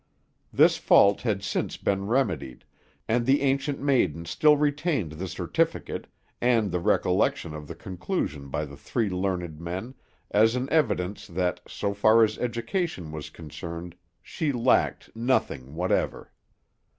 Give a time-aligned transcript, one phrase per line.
[0.51, 2.65] This fault had since been remedied,
[3.07, 6.07] and the Ancient Maiden still retained the certificate,
[6.41, 9.93] and the recollection of the conclusion by the three learned men,
[10.31, 13.93] as an evidence that, so far as education was concerned,
[14.23, 16.31] she lacked nothing whatever.